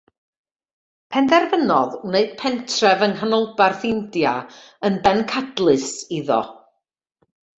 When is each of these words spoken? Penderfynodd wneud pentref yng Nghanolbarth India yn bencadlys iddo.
Penderfynodd 1.15 1.97
wneud 2.05 2.31
pentref 2.39 3.03
yng 3.09 3.13
Nghanolbarth 3.19 3.85
India 3.91 4.33
yn 4.89 4.97
bencadlys 5.05 5.87
iddo. 6.21 6.41